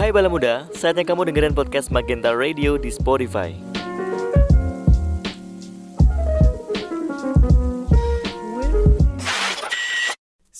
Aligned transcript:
Hai 0.00 0.08
Bala 0.16 0.32
Muda, 0.32 0.64
saatnya 0.72 1.04
kamu 1.04 1.28
dengerin 1.28 1.52
podcast 1.52 1.92
Magenta 1.92 2.32
Radio 2.32 2.80
di 2.80 2.88
Spotify. 2.88 3.52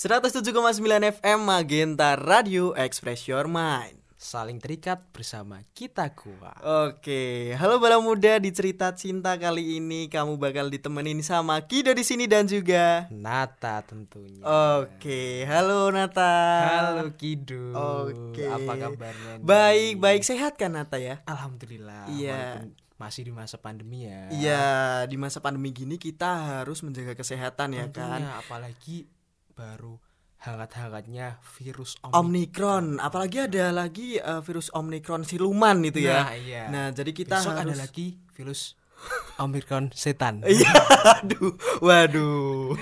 Seratus 0.00 0.32
tujuh 0.32 0.52
FM 1.12 1.44
Magenta 1.44 2.16
Radio 2.16 2.72
Express 2.72 3.28
Your 3.28 3.48
Mind. 3.48 3.99
Saling 4.20 4.60
terikat 4.60 5.00
bersama 5.16 5.64
kita 5.72 6.12
kuat. 6.12 6.60
Oke, 6.60 7.56
halo 7.56 7.80
bala 7.80 7.96
muda 8.04 8.36
di 8.36 8.52
cerita 8.52 8.92
cinta 8.92 9.32
kali 9.40 9.80
ini 9.80 10.12
kamu 10.12 10.36
bakal 10.36 10.68
ditemenin 10.68 11.24
sama 11.24 11.56
Kido 11.64 11.96
di 11.96 12.04
sini 12.04 12.28
dan 12.28 12.44
juga 12.44 13.08
Nata 13.08 13.80
tentunya. 13.80 14.44
Oke, 14.76 15.48
halo 15.48 15.88
Nata. 15.88 16.36
Halo 16.68 17.16
Kido. 17.16 17.72
Oke. 17.72 18.44
Apa 18.44 18.92
kabarnya? 18.92 19.40
nih? 19.40 19.48
Baik, 19.48 19.94
baik 19.96 20.20
sehat 20.28 20.60
kan 20.60 20.76
Nata 20.76 21.00
ya? 21.00 21.24
Alhamdulillah. 21.24 22.12
Iya. 22.12 22.60
walaupun 22.60 22.76
Masih 23.00 23.24
di 23.24 23.32
masa 23.32 23.56
pandemi 23.56 24.04
ya. 24.04 24.28
Iya, 24.28 24.68
di 25.08 25.16
masa 25.16 25.40
pandemi 25.40 25.72
gini 25.72 25.96
kita 25.96 26.60
harus 26.60 26.84
menjaga 26.84 27.16
kesehatan 27.16 27.72
ya 27.72 27.88
kan. 27.88 28.20
Tentunya, 28.20 28.36
apalagi 28.36 29.08
baru 29.56 29.96
hangat-hangatnya 30.40 31.36
virus 31.60 32.00
Omicron. 32.00 32.16
Omikron, 32.16 32.86
apalagi 32.96 33.44
ada 33.44 33.72
lagi 33.76 34.16
eh, 34.16 34.40
virus 34.40 34.72
Omikron 34.72 35.28
siluman 35.28 35.84
itu 35.84 36.08
ya. 36.08 36.24
Nah, 36.24 36.34
iya. 36.36 36.62
Nah, 36.72 36.86
jadi 36.96 37.12
kita 37.12 37.44
Besok 37.44 37.60
harus 37.60 37.76
ada 37.76 37.84
lagi 37.84 38.16
virus 38.32 38.80
Omicron 39.40 39.92
setan. 39.92 40.40
Iya, 40.48 40.72
aduh, 41.20 41.52
waduh. 41.80 42.76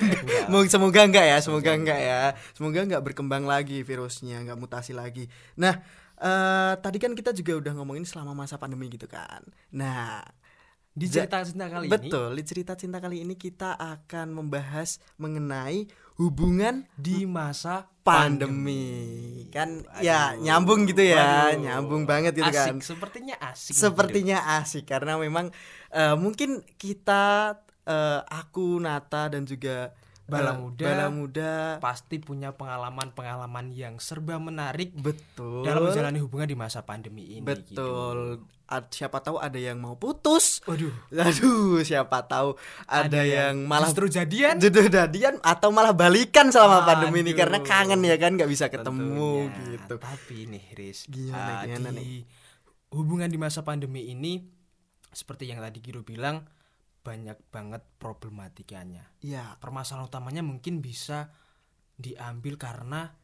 Mau 0.51 0.63
semoga 0.67 1.03
enggak 1.07 1.27
ya, 1.27 1.39
semoga 1.43 1.75
enggak 1.75 1.99
ya, 1.99 2.35
semoga 2.55 2.83
enggak 2.83 3.03
berkembang 3.03 3.47
lagi 3.47 3.83
virusnya, 3.83 4.43
enggak 4.43 4.59
mutasi 4.59 4.95
lagi. 4.95 5.27
Nah, 5.59 5.79
eh 6.19 6.75
tadi 6.79 6.99
kan 6.99 7.15
kita 7.15 7.31
juga 7.35 7.59
udah 7.59 7.73
ngomongin 7.79 8.07
selama 8.07 8.35
masa 8.35 8.59
pandemi 8.59 8.91
gitu 8.91 9.07
kan. 9.07 9.43
Nah, 9.75 10.23
Di 10.99 11.07
cerita 11.07 11.39
cinta 11.47 11.67
kali 11.71 11.87
ini 11.87 11.95
betul. 11.95 12.31
Di 12.35 12.43
cerita 12.43 12.73
cinta 12.75 12.99
kali 12.99 13.23
ini 13.23 13.39
kita 13.39 13.79
akan 13.79 14.35
membahas 14.35 14.99
mengenai 15.15 15.87
hubungan 16.19 16.83
di 16.99 17.23
masa 17.23 17.87
pandemi. 18.03 19.47
Kan 19.55 19.87
ya 20.03 20.35
nyambung 20.35 20.91
gitu 20.91 21.07
ya, 21.07 21.55
Waduh. 21.55 21.63
nyambung 21.63 22.03
banget 22.03 22.35
gitu 22.35 22.51
asik. 22.51 22.59
kan. 22.59 22.75
Sepertinya 22.83 23.37
asik. 23.39 23.71
nih, 23.71 23.79
Sepertinya 23.79 24.39
asik 24.59 24.85
karena 24.91 25.15
memang 25.15 25.55
eh, 25.95 26.17
mungkin 26.19 26.67
kita 26.75 27.55
eh, 27.87 28.21
aku 28.27 28.83
Nata 28.83 29.31
dan 29.31 29.47
juga 29.47 29.95
Bala 30.29 30.53
eh, 30.53 30.57
Muda. 30.61 30.85
Bala 30.85 31.07
Muda 31.09 31.53
pasti 31.81 32.21
punya 32.21 32.53
pengalaman-pengalaman 32.53 33.73
yang 33.73 33.97
serba 33.97 34.37
menarik 34.37 34.93
betul 34.93 35.65
dalam 35.65 35.89
menjalani 35.89 36.21
hubungan 36.21 36.45
di 36.45 36.53
masa 36.53 36.85
pandemi 36.85 37.25
ini. 37.33 37.41
gitu. 37.41 37.49
betul 37.49 38.19
Ad- 38.69 38.93
siapa 38.93 39.25
tahu 39.25 39.41
ada 39.41 39.57
yang 39.57 39.81
mau 39.81 39.97
putus 39.97 40.61
Waduh, 40.69 40.93
aduh 41.09 41.81
siapa 41.81 42.21
tahu 42.29 42.53
ada, 42.85 43.25
yang, 43.25 43.65
malah 43.65 43.89
justru 43.89 44.13
jadian. 44.13 44.61
jodoh 44.61 44.85
jadian 44.85 45.41
atau 45.41 45.73
malah 45.73 45.97
balikan 45.97 46.53
selama 46.53 46.85
pandemi 46.85 47.25
ini 47.25 47.33
Aduh. 47.33 47.41
karena 47.41 47.59
kangen 47.65 48.05
ya 48.05 48.21
kan 48.21 48.37
nggak 48.37 48.45
bisa 48.45 48.69
ketemu 48.69 49.49
Tentunya. 49.49 49.73
gitu 49.73 49.95
Tapi 49.97 50.37
nih, 50.53 50.65
Riz, 50.77 51.09
Gimana, 51.09 51.65
eh, 51.65 51.73
gimana 51.73 51.97
di 51.97 52.29
hubungan 52.93 53.33
di 53.33 53.41
masa 53.41 53.65
pandemi 53.65 54.05
ini 54.05 54.45
seperti 55.09 55.49
yang 55.49 55.65
tadi 55.65 55.81
Giro 55.81 56.05
bilang 56.05 56.45
banyak 57.03 57.39
banget 57.49 57.83
problematikanya. 57.97 59.09
ya 59.25 59.57
Permasalahan 59.63 60.09
utamanya 60.09 60.43
mungkin 60.45 60.85
bisa 60.85 61.33
diambil 61.99 62.55
karena 62.61 63.17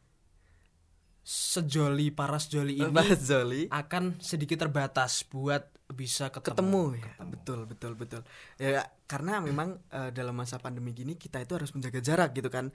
sejoli 1.25 2.13
para 2.13 2.37
sejoli 2.37 2.77
ini 2.85 2.93
Zoli 3.17 3.61
akan 3.73 4.21
sedikit 4.21 4.61
terbatas 4.61 5.25
buat 5.25 5.73
bisa 5.89 6.29
ketemu. 6.29 6.53
ketemu 6.53 6.83
ya. 7.01 7.13
Betul 7.25 7.59
betul 7.65 7.93
betul. 7.97 8.21
Ya 8.61 8.85
karena 9.09 9.41
memang 9.41 9.81
eh, 9.89 10.13
dalam 10.13 10.37
masa 10.37 10.61
pandemi 10.61 10.93
gini 10.93 11.17
kita 11.17 11.41
itu 11.41 11.57
harus 11.57 11.73
menjaga 11.73 11.97
jarak 12.01 12.33
gitu 12.37 12.49
kan 12.53 12.69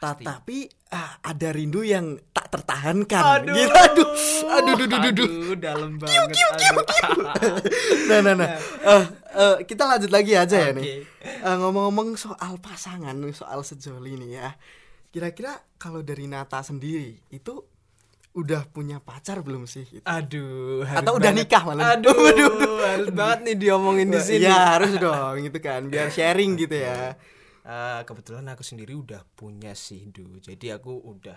Pasti. 0.00 0.24
tetapi 0.24 0.58
ah, 0.90 1.20
ada 1.20 1.48
rindu 1.50 1.80
yang 1.80 2.16
tak 2.32 2.48
tertahankan 2.50 3.44
Aduh. 3.44 3.52
gitu 3.52 3.76
aduh 3.76 4.10
aduh 4.50 4.74
duh, 4.74 4.86
duh, 4.86 4.98
duh, 4.98 5.12
duh. 5.12 5.28
Aduh, 5.28 5.54
dalam 5.54 5.90
banget. 5.94 6.32
aduh. 6.32 6.84
nah 8.08 8.18
nah 8.20 8.34
nah 8.34 8.48
Eh, 8.80 9.04
eh, 9.34 9.56
kita 9.62 9.84
lanjut 9.84 10.08
lagi 10.08 10.32
aja 10.34 10.56
ya 10.58 10.70
Oke. 10.70 10.80
nih 10.80 10.86
Eh, 11.20 11.54
ngomong-ngomong 11.54 12.16
soal 12.16 12.56
pasangan 12.58 13.12
soal 13.30 13.60
sejoli 13.60 14.16
nih 14.16 14.30
ya 14.34 14.50
kira-kira 15.10 15.52
kalau 15.76 16.00
dari 16.00 16.24
Nata 16.24 16.60
sendiri 16.60 17.20
itu 17.28 17.60
udah 18.30 18.62
punya 18.64 18.98
pacar 18.98 19.42
belum 19.42 19.66
sih 19.66 19.82
gitu? 19.84 20.06
Aduh, 20.06 20.86
Atau 20.86 21.18
udah 21.18 21.28
banget. 21.28 21.44
nikah 21.44 21.62
malah? 21.66 21.92
Aduh, 21.92 22.14
Waduh, 22.14 22.46
aduh, 22.46 22.76
harus 22.80 23.08
banget 23.10 23.38
nih 23.42 23.56
diomongin 23.58 24.06
di 24.08 24.20
sini. 24.20 24.46
ya 24.46 24.78
harus 24.78 24.94
dong 24.96 25.34
gitu 25.40 25.58
kan 25.58 25.82
biar 25.84 26.08
sharing 26.08 26.54
gitu 26.56 26.78
ya 26.78 27.18
Eh, 27.62 28.00
kebetulan 28.02 28.48
aku 28.48 28.62
sendiri 28.62 28.92
udah 28.94 29.20
punya 29.30 29.72
sih, 29.72 30.06
Du. 30.06 30.24
Jadi 30.38 30.70
aku 30.70 30.96
udah 30.96 31.36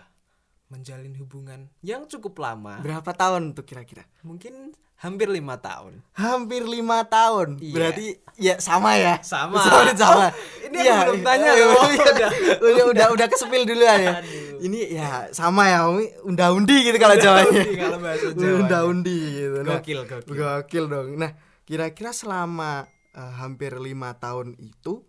menjalin 0.65 1.13
hubungan 1.15 1.69
yang 1.79 2.07
cukup 2.07 2.39
lama. 2.39 2.79
berapa 2.79 3.13
tahun 3.13 3.53
tuh 3.53 3.61
kira-kira 3.61 4.09
Mungkin 4.21 4.73
hampir 4.95 5.29
lima 5.29 5.53
tahun. 5.55 6.01
hampir 6.13 6.65
lima 6.65 7.05
tahun 7.05 7.61
Iya. 7.61 7.73
berarti 7.75 8.05
ya 8.35 8.55
sama 8.57 8.97
ya 8.97 9.21
Sama. 9.21 9.61
sama, 9.69 9.93
sama. 9.93 10.25
ini 10.65 10.81
aku 10.81 11.13
belum 11.13 11.21
tanya 11.21 11.49
loh. 11.53 11.61
iya. 11.85 12.05
Udah. 12.09 12.29
udah 12.57 12.85
udah 12.89 13.07
udah 13.13 13.27
kesepil 13.27 13.63
dulu 13.63 13.83
ya 13.83 14.17
Aduh. 14.17 14.65
ini 14.65 14.79
ya 14.89 15.07
sama 15.29 15.63
ya 15.67 15.85
unda-undi 16.23 16.77
gitu 16.83 16.97
kalau 16.97 17.17
jawabnya 17.17 17.63
kalau 17.77 17.97
bahasa 17.99 18.25
unda-undi 18.33 19.17
gitu 19.37 19.57
nah, 19.61 19.77
Gokil, 19.77 19.99
gokil. 20.05 20.33
gokil 20.33 20.85
dong 20.87 21.07
nah 21.17 21.31
kira-kira 21.63 22.09
selama 22.09 22.89
eh, 23.11 23.33
hampir 23.37 23.77
lima 23.77 24.15
tahun 24.15 24.57
itu 24.57 25.05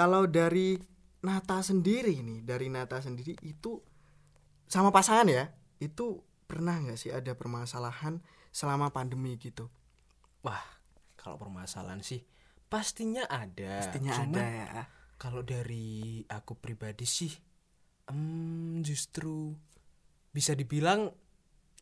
kalau 0.00 0.24
dari 0.24 0.80
Nata 1.20 1.60
sendiri 1.60 2.16
nih 2.24 2.40
dari 2.40 2.72
Nata 2.72 2.96
sendiri 3.04 3.36
itu 3.44 3.76
sama 4.64 4.88
pasangan 4.88 5.28
ya 5.28 5.52
itu 5.76 6.24
pernah 6.48 6.80
nggak 6.80 6.96
sih 6.96 7.12
ada 7.12 7.36
permasalahan 7.36 8.24
selama 8.48 8.88
pandemi 8.88 9.36
gitu 9.36 9.68
Wah, 10.40 10.64
kalau 11.20 11.36
permasalahan 11.36 12.00
sih 12.00 12.24
pastinya 12.72 13.28
ada. 13.28 13.84
pastinya 13.84 14.16
Cuman 14.16 14.40
ada 14.40 14.44
ya 14.48 14.82
Kalau 15.20 15.44
dari 15.44 16.24
aku 16.24 16.56
pribadi 16.56 17.04
sih, 17.04 17.28
em, 18.08 18.80
justru 18.80 19.52
bisa 20.32 20.56
dibilang 20.56 21.12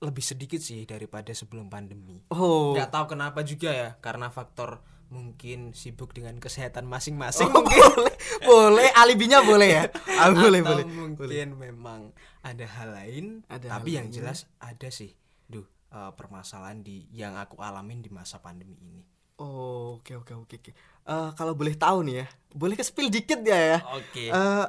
lebih 0.02 0.24
sedikit 0.26 0.58
sih 0.58 0.82
daripada 0.82 1.30
sebelum 1.30 1.70
pandemi. 1.70 2.18
oh 2.34 2.74
Nggak 2.74 2.90
tahu 2.90 3.04
kenapa 3.14 3.46
juga 3.46 3.70
ya, 3.70 3.90
karena 4.02 4.26
faktor 4.26 4.82
mungkin 5.08 5.72
sibuk 5.72 6.12
dengan 6.12 6.36
kesehatan 6.36 6.84
masing-masing 6.84 7.48
Oh, 7.48 7.64
mungkin. 7.64 7.80
boleh 7.80 8.14
boleh 8.42 8.88
alibinya 8.94 9.40
boleh 9.40 9.68
ya 9.70 9.84
ah, 10.20 10.28
boleh 10.30 10.60
Atau 10.60 10.68
boleh 10.68 10.86
mungkin 10.86 11.48
memang 11.54 12.00
ada 12.40 12.64
hal 12.64 12.88
lain. 12.92 13.24
Ada 13.46 13.66
tapi 13.74 13.90
hal 13.92 13.96
yang 13.98 14.08
lain. 14.08 14.16
jelas 14.16 14.38
ada 14.58 14.88
sih, 14.88 15.16
duh 15.44 15.64
eh, 15.88 16.12
permasalahan 16.12 16.80
di 16.80 17.08
yang 17.10 17.34
aku 17.34 17.56
alamin 17.58 17.98
di 17.98 18.08
masa 18.08 18.36
pandemi 18.38 18.76
ini. 18.78 19.00
oh 19.38 19.96
oke 19.96 20.12
oke 20.16 20.32
oke 20.36 20.56
oke 20.58 20.72
Eh, 21.04 21.30
kalau 21.34 21.56
boleh 21.56 21.72
tahu 21.72 22.04
nih 22.04 22.20
ya 22.20 22.26
boleh 22.52 22.74
ke 22.74 22.84
spill 22.84 23.08
dikit 23.08 23.40
ya 23.40 23.56
ya 23.56 23.78
Oke. 23.96 24.28
Eh, 24.28 24.66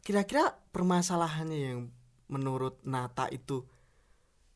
kira-kira 0.00 0.50
permasalahannya 0.70 1.58
yang 1.62 1.80
menurut 2.26 2.82
Nata 2.82 3.30
itu 3.30 3.62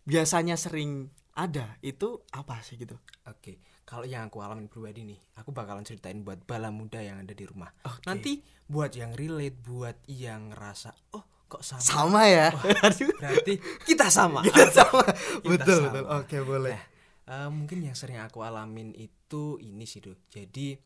biasanya 0.03 0.55
sering 0.55 1.07
ada 1.35 1.79
itu 1.81 2.23
apa 2.31 2.61
sih 2.61 2.75
gitu 2.77 2.95
Oke, 3.25 3.57
kalau 3.85 4.09
yang 4.09 4.33
aku 4.33 4.41
alamin 4.41 4.67
pribadi 4.67 5.05
nih, 5.05 5.21
aku 5.37 5.53
bakalan 5.53 5.85
ceritain 5.85 6.25
buat 6.25 6.41
bala 6.45 6.73
muda 6.73 7.05
yang 7.05 7.21
ada 7.21 7.37
di 7.37 7.45
rumah. 7.45 7.69
Oke. 7.85 8.05
Nanti 8.09 8.33
buat 8.65 8.97
yang 8.97 9.13
relate, 9.13 9.61
buat 9.61 9.97
yang 10.09 10.53
ngerasa, 10.53 10.93
oh 11.13 11.25
kok 11.45 11.61
sama, 11.61 11.85
sama 11.85 12.23
ya 12.27 12.49
aduh 12.83 13.09
berarti 13.21 13.55
kita 13.87 14.09
sama. 14.11 14.41
kita 14.43 14.65
sama 14.73 15.05
Kita 15.07 15.45
betul 15.45 15.81
sama. 15.87 15.93
betul 15.93 16.05
oke 16.11 16.37
boleh 16.43 16.79
Nah, 17.25 17.47
eh, 17.47 17.49
mungkin 17.49 17.81
yang 17.85 17.97
sering 17.97 18.21
aku 18.21 18.45
alamin 18.45 18.93
itu 18.93 19.57
ini 19.57 19.89
sih 19.89 20.05
tuh. 20.05 20.13
Jadi, 20.29 20.77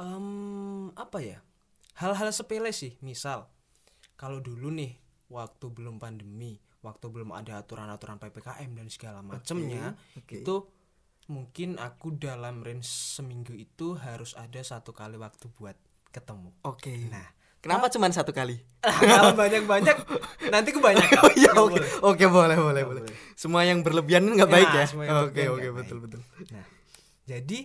em, 0.00 0.88
apa 0.96 1.18
ya? 1.20 1.44
Hal-hal 2.00 2.32
sepele 2.32 2.72
sih. 2.72 2.96
Misal, 3.04 3.44
kalau 4.16 4.40
dulu 4.40 4.72
nih, 4.72 4.96
waktu 5.28 5.68
belum 5.68 6.00
pandemi, 6.00 6.56
waktu 6.80 7.12
belum 7.12 7.36
ada 7.36 7.60
aturan-aturan 7.60 8.16
ppkm 8.16 8.70
dan 8.80 8.88
segala 8.88 9.20
macemnya, 9.20 9.92
oke. 10.16 10.40
itu 10.40 10.54
mungkin 11.26 11.76
aku 11.76 12.12
dalam 12.12 12.60
range 12.60 12.86
seminggu 12.86 13.52
itu 13.52 13.94
harus 13.94 14.34
ada 14.34 14.60
satu 14.60 14.90
kali 14.90 15.16
waktu 15.16 15.48
buat 15.50 15.76
ketemu. 16.08 16.52
oke 16.62 16.94
Nah, 17.08 17.26
kenapa 17.58 17.88
cuman 17.88 18.10
satu 18.10 18.30
kali 18.30 18.60
kalau 19.10 19.32
banyak-banyak 19.32 19.96
nanti 20.52 20.70
kebanyakan. 20.70 21.18
oh 21.20 21.32
iya 21.34 21.50
oke 21.50 21.74
boleh. 21.74 21.90
oke 22.02 22.24
boleh 22.26 22.56
boleh 22.56 22.56
Nggak 22.56 22.60
boleh 22.86 23.02
boleh. 23.02 23.16
semua 23.34 23.62
yang 23.62 23.80
berlebihan 23.80 24.22
nggak 24.26 24.46
baik 24.48 24.70
ya 24.70 24.84
semua 24.84 25.04
yang 25.04 25.16
oke 25.24 25.42
oke 25.50 25.68
betul 25.74 25.96
baik. 25.98 26.04
betul 26.04 26.20
Nah, 26.50 26.64
jadi 27.24 27.58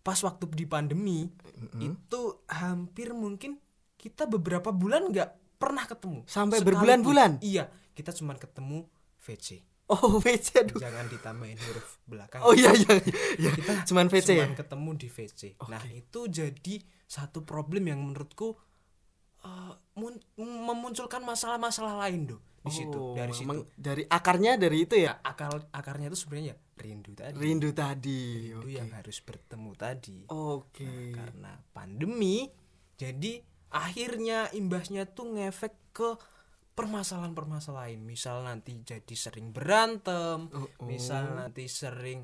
pas 0.00 0.18
waktu 0.18 0.44
di 0.48 0.64
pandemi 0.64 1.28
itu 1.76 2.20
hampir 2.46 3.12
mungkin 3.12 3.60
kita 3.94 4.24
beberapa 4.24 4.68
bulan 4.68 5.06
nggak 5.06 5.30
pernah 5.56 5.84
ketemu 5.84 6.22
Sampai 6.24 6.58
berbulan-bulan? 6.60 7.38
iya 7.40 7.66
kita 7.92 8.10
cuman 8.12 8.36
ketemu 8.36 8.86
VC 9.18 9.62
Oh 9.88 10.16
VC 10.24 10.62
aduh. 10.62 10.76
jangan 10.76 11.06
ditambahin 11.06 11.56
huruf 11.58 11.96
belakang 12.04 12.40
Oh 12.40 12.52
iya 12.52 12.70
iya 12.70 12.92
iya. 13.36 13.50
kita 13.50 13.72
Cuman 13.84 14.06
VC 14.06 14.28
ya. 14.32 14.44
cuman 14.44 14.52
ketemu 14.54 14.90
di 14.94 15.08
VC 15.08 15.40
nah 15.64 15.82
itu 15.86 16.20
jadi 16.26 16.74
satu 17.04 17.40
problem 17.40 17.86
yang 17.86 18.00
menurutku 18.02 18.52
eh, 19.40 19.72
mun- 19.94 20.20
memunculkan 20.36 21.20
masalah-masalah 21.20 21.96
lain 21.98 22.28
tuh 22.28 22.40
di 22.58 22.72
situ 22.74 22.92
Oh, 22.92 23.14
dari 23.14 23.32
situ 23.32 23.64
dari 23.72 24.02
akarnya 24.04 24.54
dari 24.54 24.82
itu 24.82 24.98
ya. 24.98 25.16
akar 25.18 25.70
akarnya 25.70 26.10
itu 26.10 26.18
sebenarnya 26.18 26.52
ya 26.52 26.56
rindu 26.76 27.10
tadi 27.12 27.34
Rindu 27.34 27.70
tadi. 27.72 28.20
rindu 28.50 28.60
Oke. 28.60 28.76
yang 28.76 28.90
harus 28.92 29.18
bertemu 29.18 29.70
tadi 29.72 30.18
Oke. 30.26 30.92
karena 31.10 31.56
pandemi 31.70 32.50
jadi 32.94 33.40
akhirnya 33.70 34.50
imbasnya 34.52 35.06
tuh 35.06 35.32
ngefek 35.32 35.74
ke 35.92 36.18
permasalahan-permasalahan 36.78 37.98
misal 37.98 38.40
nanti 38.40 38.78
jadi 38.80 39.14
sering 39.14 39.50
berantem 39.50 40.46
Oh, 40.48 40.70
oh. 40.70 40.86
misal 40.86 41.34
nanti 41.34 41.66
sering 41.66 42.22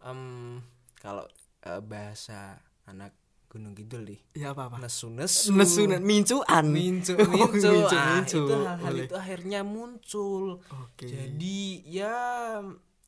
em, 0.00 0.62
kalau 0.96 1.26
eh, 1.60 1.80
bahasa 1.80 2.56
anak 2.84 3.10
Gunung 3.46 3.72
Kidul 3.72 4.04
nih 4.04 4.20
Ya 4.36 4.52
apa 4.52 4.68
apa. 4.68 4.76
nesu 4.78 5.08
nesu 5.08 5.50
Nesu 5.50 5.86
mincuan. 5.86 6.66
mincu 6.66 7.14
mincu, 7.14 7.14
mincu, 7.16 7.70
Ah, 7.88 8.20
mincu. 8.20 8.42
itu 8.42 8.54
hal-hal 8.54 8.94
itu 9.00 9.14
akhirnya 9.14 9.60
muncul 9.62 10.60
Oke. 10.76 11.06
jadi 11.06 11.58
ya 11.82 12.16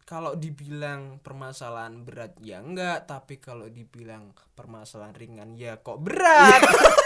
kalau 0.03 0.33
dibilang 0.35 1.21
permasalahan 1.21 2.01
berat 2.01 2.33
ya 2.41 2.59
enggak, 2.59 3.05
tapi 3.05 3.37
kalau 3.37 3.69
dibilang 3.69 4.33
permasalahan 4.57 5.13
ringan 5.13 5.53
ya 5.53 5.77
kok 5.79 6.01
berat. 6.01 6.65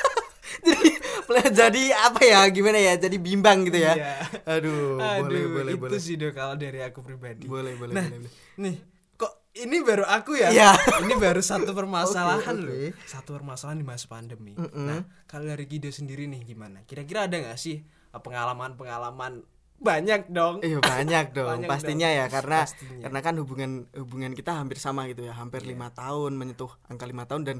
jadi 0.62 0.91
apa 1.12 2.20
ya 2.20 2.40
gimana 2.48 2.78
ya 2.78 2.94
jadi 2.96 3.16
bimbang 3.16 3.66
gitu 3.66 3.78
ya 3.78 3.94
Iya. 3.94 4.14
aduh, 4.46 4.98
Aduh, 4.98 5.22
boleh 5.22 5.44
boleh 5.46 5.72
itu 5.72 5.80
boleh 5.80 6.00
sih 6.00 6.14
deh 6.16 6.30
kalau 6.30 6.54
dari 6.54 6.80
aku 6.80 7.00
pribadi. 7.00 7.44
boleh 7.44 7.74
boleh 7.74 7.92
Nah, 7.92 8.04
boleh 8.04 8.18
boleh. 8.22 8.32
Nih, 8.58 8.74
kok 9.14 9.32
ini 9.54 9.76
baru 9.80 10.04
aku 10.04 10.32
ya? 10.34 10.48
Iya. 10.50 10.70
Ini 11.02 11.14
baru 11.16 11.40
satu 11.40 11.70
permasalahan 11.78 12.54
Oke, 12.54 12.64
loh. 12.64 12.72
oke. 12.72 12.88
Satu 13.04 13.30
permasalahan 13.32 13.78
di 13.78 13.86
masa 13.86 14.06
pandemi. 14.06 14.52
Mm-mm. 14.54 14.84
Nah, 14.84 15.00
kalau 15.24 15.46
dari 15.46 15.64
Gido 15.64 15.88
sendiri 15.88 16.24
nih 16.26 16.42
gimana? 16.44 16.82
Kira-kira 16.82 17.26
ada 17.26 17.36
nggak 17.38 17.56
sih 17.56 17.84
uh, 18.10 18.20
pengalaman-pengalaman 18.20 19.44
banyak 19.78 20.30
dong? 20.30 20.62
Iya 20.62 20.78
banyak 20.78 21.26
dong 21.36 21.48
Banyak 21.58 21.68
pastinya 21.68 22.06
dong. 22.06 22.18
ya 22.18 22.24
karena 22.28 22.58
Pastinya. 22.62 23.02
karena 23.02 23.18
kan 23.20 23.34
hubungan 23.36 23.70
hubungan 23.94 24.32
kita 24.32 24.54
hampir 24.54 24.78
sama 24.78 25.06
gitu 25.06 25.22
ya 25.22 25.34
hampir 25.34 25.60
Iya. 25.60 25.74
lima 25.74 25.90
tahun 25.90 26.32
menyentuh 26.34 26.70
angka 26.86 27.04
lima 27.04 27.26
tahun 27.26 27.42
dan 27.42 27.56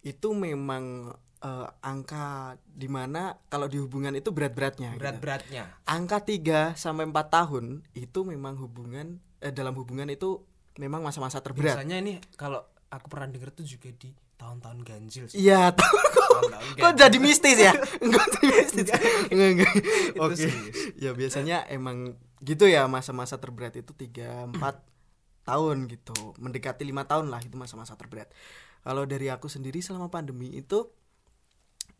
itu 0.00 0.32
memang 0.32 1.12
eh, 1.42 1.68
angka 1.84 2.56
di 2.62 2.88
mana 2.88 3.36
kalau 3.48 3.68
di 3.68 3.76
hubungan 3.80 4.12
itu 4.16 4.32
berat-beratnya 4.32 4.96
gitu. 4.96 5.02
Berat-beratnya. 5.02 5.64
angka 5.84 6.24
3 6.24 6.78
sampai 6.78 7.04
4 7.08 7.12
tahun 7.28 7.64
itu 7.92 8.24
memang 8.24 8.56
hubungan 8.60 9.20
eh, 9.40 9.52
dalam 9.52 9.76
hubungan 9.76 10.08
itu 10.08 10.42
memang 10.80 11.04
masa-masa 11.04 11.40
terberat. 11.40 11.76
Biasanya 11.76 11.96
ini 12.00 12.20
kalau 12.36 12.60
aku 12.92 13.06
pernah 13.08 13.28
denger 13.28 13.50
tuh 13.52 13.66
juga 13.66 13.90
di 13.92 14.12
tahun-tahun 14.36 14.78
ganjil 14.84 15.24
sih. 15.32 15.40
iya 15.40 15.72
kok 16.76 16.92
jadi 16.92 17.16
mistis 17.16 17.56
ya? 17.56 17.72
Enggak 18.04 18.26
jadi 18.36 18.46
mistis. 18.52 18.88
Enggak. 19.32 19.50
Enggak 19.56 19.72
oke. 20.20 20.46
Ya 21.00 21.10
biasanya 21.16 21.64
emang 21.72 22.20
gitu 22.44 22.68
ya 22.68 22.84
masa-masa 22.84 23.40
terberat 23.40 23.72
itu 23.80 23.96
3 23.96 24.52
4 24.52 25.48
tahun 25.48 25.76
gitu. 25.88 26.36
Mendekati 26.36 26.84
lima 26.84 27.08
tahun 27.08 27.32
lah 27.32 27.40
itu 27.40 27.56
masa-masa 27.56 27.96
terberat. 27.96 28.28
Kalau 28.84 29.08
dari 29.08 29.32
aku 29.32 29.48
sendiri 29.48 29.80
selama 29.80 30.12
pandemi 30.12 30.52
itu 30.52 30.92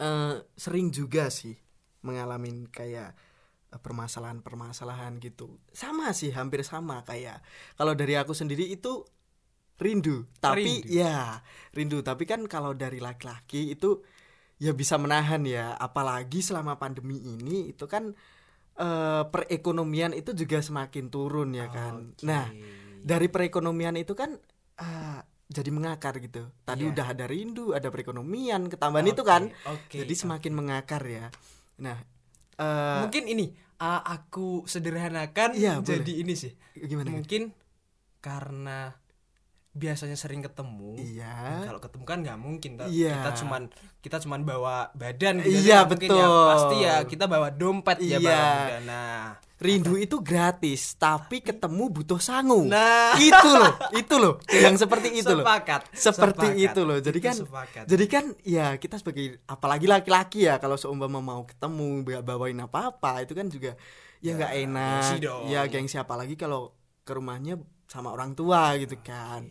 eh, 0.00 0.34
sering 0.56 0.92
juga 0.92 1.28
sih 1.32 1.56
mengalami 2.04 2.68
kayak 2.70 3.16
eh, 3.72 3.80
permasalahan-permasalahan 3.80 5.18
gitu. 5.20 5.58
Sama 5.74 6.12
sih 6.14 6.30
hampir 6.32 6.62
sama 6.62 7.02
kayak 7.02 7.42
kalau 7.74 7.92
dari 7.98 8.14
aku 8.14 8.32
sendiri 8.36 8.68
itu 8.70 9.04
rindu. 9.76 10.24
Tapi 10.40 10.86
Rindu. 10.86 10.88
ya 10.92 11.40
rindu. 11.74 11.98
Tapi 12.00 12.24
kan 12.24 12.44
kalau 12.48 12.72
dari 12.72 13.02
laki-laki 13.02 13.74
itu 13.74 14.00
ya 14.62 14.72
bisa 14.72 14.96
menahan 14.96 15.44
ya. 15.44 15.74
Apalagi 15.76 16.40
selama 16.40 16.78
pandemi 16.80 17.20
ini 17.20 17.74
itu 17.74 17.84
kan 17.90 18.14
eh, 18.78 19.22
perekonomian 19.26 20.14
itu 20.14 20.32
juga 20.32 20.62
semakin 20.62 21.10
turun 21.10 21.52
ya 21.56 21.68
kan. 21.68 22.14
Oke. 22.14 22.24
nah 22.24 22.48
dari 23.06 23.30
perekonomian 23.30 23.94
itu 23.98 24.18
kan 24.18 24.34
ah, 24.82 25.22
jadi 25.46 25.70
mengakar 25.70 26.18
gitu 26.18 26.50
tadi 26.62 26.84
Iya. 26.84 26.90
udah 26.90 27.06
ada 27.14 27.24
rindu 27.24 27.70
ada 27.70 27.86
perekonomian 27.86 28.66
ketambahan 28.66 29.06
itu 29.06 29.22
kan 29.22 29.42
Oke. 29.70 30.02
jadi 30.02 30.14
semakin 30.16 30.52
mengakar 30.52 31.02
ya 31.02 31.30
nah 31.78 31.96
eh, 32.58 32.98
mungkin 33.00 33.24
ini 33.26 33.54
uh, 33.78 34.02
aku 34.02 34.64
sederhanakan 34.64 35.54
boleh. 35.54 35.84
jadi 35.84 36.12
ini 36.18 36.34
sih. 36.34 36.52
gimana 36.74 37.12
Mungkin 37.12 37.52
karena 38.18 38.96
biasanya 39.70 40.16
sering 40.16 40.40
ketemu. 40.40 40.96
iya 40.96 41.60
Kalau 41.62 41.78
ketemu 41.78 42.04
kan 42.04 42.18
nggak 42.24 42.38
mungkin. 42.40 42.80
Iya. 42.80 43.20
kita 43.20 43.30
cuman 43.44 43.62
kita 44.00 44.16
cuman 44.18 44.40
bawa 44.42 44.88
badan 44.94 45.44
gitu 45.44 45.52
Iya, 45.62 45.84
mungkin 45.84 46.08
ya. 46.10 46.16
betul. 46.16 46.46
pasti 46.48 46.76
ya 46.80 46.94
kita 47.04 47.24
bawa 47.28 47.48
dompet 47.52 47.98
ya 48.00 48.16
Iya. 48.16 48.18
bawa 48.18 48.40
badan. 48.40 48.82
nah 48.82 49.24
rindu 49.56 49.96
itu 49.96 50.20
gratis 50.20 50.92
tapi 51.00 51.40
ketemu 51.40 51.88
butuh 51.88 52.20
sangu. 52.20 52.68
Nah. 52.68 53.16
Itu 53.16 53.50
loh 53.56 53.74
itu 53.96 54.14
loh. 54.20 54.34
Yang 54.52 54.84
seperti 54.84 55.08
itu 55.16 55.32
loh. 55.32 55.44
Sepakat 55.44 55.80
seperti 55.96 56.46
sepakat. 56.52 56.66
itu 56.68 56.80
loh. 56.84 56.98
Jadi 57.00 57.18
Itu 57.18 57.26
kan 57.28 57.36
sepakat. 57.40 57.84
jadi 57.88 58.04
kan 58.04 58.24
ya 58.44 58.66
kita 58.76 58.96
sebagai 59.00 59.40
apalagi 59.48 59.86
laki-laki 59.88 60.44
ya 60.44 60.60
kalau 60.60 60.76
seumpama 60.76 61.24
mau 61.24 61.42
ketemu 61.48 62.04
bawain 62.20 62.60
apa-apa 62.60 63.24
itu 63.24 63.32
kan 63.32 63.48
juga 63.48 63.74
ya 64.20 64.36
nggak 64.36 64.52
enak. 64.68 65.00
gengsi 65.00 65.16
dong. 65.24 65.42
ya 65.48 65.60
gengsi 65.68 65.96
apalagi 65.96 66.36
kalau 66.36 66.76
ke 67.06 67.12
rumahnya 67.16 67.56
sama 67.86 68.10
orang 68.12 68.34
tua 68.34 68.74
gitu 68.76 68.98
kan 69.00 69.46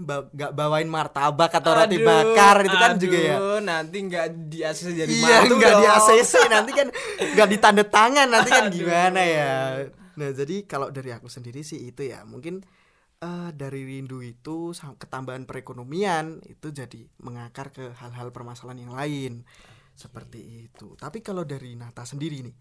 nggak 0.00 0.52
bawain 0.56 0.88
martabak 0.88 1.52
atau 1.52 1.70
roti 1.76 2.00
Aduh, 2.00 2.06
bakar 2.08 2.56
itu 2.64 2.76
kan 2.76 2.92
juga 2.96 3.18
ya. 3.20 3.36
aduh, 3.36 3.60
nanti 3.60 3.96
nggak 4.00 4.26
di 4.48 4.58
ACC 4.64 4.88
jadi 4.96 5.12
iya 5.12 5.36
nggak 5.44 5.74
di. 5.76 5.86
ACC 5.86 6.32
nanti 6.48 6.70
kan 6.72 6.88
nggak 7.36 7.48
ditanda 7.52 7.84
tangan 7.84 8.28
nanti 8.32 8.48
kan 8.48 8.64
Aduh. 8.66 8.74
gimana 8.74 9.20
ya. 9.20 9.52
Nah 10.16 10.30
jadi 10.34 10.56
kalau 10.64 10.88
dari 10.90 11.12
aku 11.12 11.28
sendiri 11.28 11.60
sih 11.60 11.92
itu 11.92 12.02
ya 12.02 12.24
mungkin 12.24 12.64
eh, 13.20 13.50
dari 13.52 13.84
rindu 13.84 14.24
itu 14.24 14.72
ketambahan 14.74 15.44
perekonomian 15.44 16.40
itu 16.48 16.72
jadi 16.72 17.00
mengakar 17.20 17.70
ke 17.70 17.92
hal-hal 17.94 18.32
permasalahan 18.32 18.84
yang 18.88 18.92
lain. 18.96 19.32
Seperti 19.94 20.64
itu. 20.64 20.96
Tapi 20.96 21.20
kalau 21.20 21.44
dari 21.44 21.76
Nata 21.76 22.08
sendiri 22.08 22.40
nih 22.40 22.56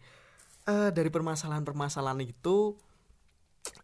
eh, 0.68 0.90
dari 0.92 1.10
permasalahan-permasalahan 1.10 2.22
itu 2.22 2.76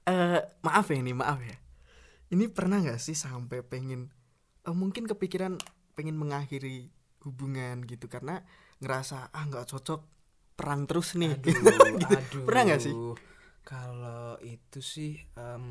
eh 0.05 0.39
maaf 0.61 0.85
ya 0.87 0.97
ini 1.01 1.11
maaf 1.11 1.39
ya 1.41 1.57
ini 2.35 2.51
pernah 2.51 2.83
nggak 2.83 2.99
sih 2.99 3.15
sampai 3.15 3.63
pengen 3.63 4.11
eh, 4.67 4.75
mungkin 4.75 5.07
kepikiran 5.07 5.55
pengen 5.95 6.19
mengakhiri 6.19 6.91
hubungan 7.23 7.87
gitu 7.87 8.11
karena 8.11 8.43
ngerasa 8.83 9.31
ah 9.31 9.43
nggak 9.47 9.65
cocok 9.71 10.01
perang 10.59 10.83
terus 10.83 11.15
nih 11.15 11.39
aduh, 11.39 11.47
Gitu. 11.95 12.15
aduh. 12.19 12.43
pernah 12.43 12.61
nggak 12.67 12.81
sih 12.83 12.93
Kalau 13.65 14.37
itu 14.39 14.77
sih 14.77 15.17
Em, 15.33 15.65